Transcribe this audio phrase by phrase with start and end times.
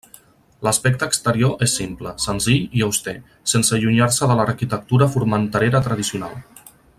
[0.67, 3.15] L'aspecte exterior és simple, senzill i auster,
[3.53, 6.35] sense allunyar-se de l'arquitectura formenterera tradicional.